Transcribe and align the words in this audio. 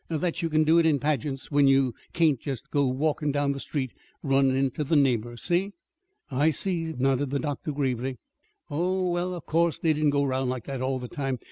That 0.09 0.41
you 0.41 0.49
can 0.49 0.63
do 0.63 0.79
it 0.79 0.85
in 0.87 0.97
pageants 0.97 1.51
when 1.51 1.67
you 1.67 1.93
can't 2.11 2.39
just 2.39 2.73
walkin' 2.73 3.29
along 3.35 3.51
the 3.51 3.59
street, 3.59 3.91
runnin' 4.23 4.55
into 4.55 4.83
the 4.83 4.95
neighbors'. 4.95 5.43
See?" 5.43 5.73
"I 6.31 6.49
see," 6.49 6.95
nodded 6.97 7.29
the 7.29 7.37
doctor 7.39 7.71
gravely. 7.71 8.17
"Oh, 8.71 9.11
well, 9.11 9.35
of 9.35 9.45
course 9.45 9.77
they 9.77 9.93
didn't 9.93 10.09
go 10.09 10.23
'round 10.23 10.49
like 10.49 10.63
that 10.63 10.81
all 10.81 10.97
the 10.97 11.07
time. 11.07 11.37